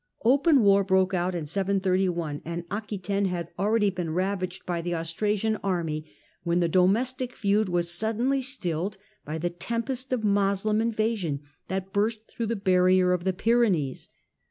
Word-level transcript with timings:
Open 0.25 0.61
war 0.63 0.83
broke 0.83 1.13
out 1.13 1.35
in 1.35 1.45
731, 1.45 2.41
and 2.43 2.63
Aquetaine 2.71 3.25
had 3.27 3.55
Iready 3.55 3.93
been 3.93 4.15
ravaged 4.15 4.65
by 4.65 4.81
the 4.81 4.95
Austrasian 4.95 5.57
army, 5.57 6.11
when 6.41 6.59
the 6.59 6.67
lomestic 6.67 7.35
feud 7.35 7.69
was 7.69 7.91
suddenly 7.93 8.41
stilled 8.41 8.97
by 9.25 9.37
the 9.37 9.51
tempest 9.51 10.11
of 10.11 10.21
fvloslem 10.21 10.81
invasion 10.81 11.41
that 11.67 11.93
burst 11.93 12.21
through 12.27 12.47
the 12.47 12.55
barrier 12.55 13.13
of 13.13 13.25
the 13.25 13.33
Pyrenees. 13.33 14.09